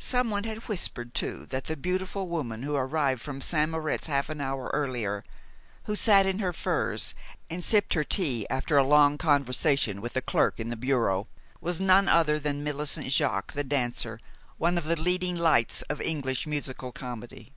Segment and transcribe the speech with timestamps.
[0.00, 3.70] Someone had whispered too that the beautiful woman who arrived from St.
[3.70, 5.22] Moritz half an hour earlier,
[5.84, 7.14] who sat in her furs
[7.48, 11.28] and sipped her tea after a long conversation with a clerk in the bureau,
[11.60, 14.18] was none other than Millicent Jaques, the dancer,
[14.58, 17.52] one of the leading lights of English musical comedy.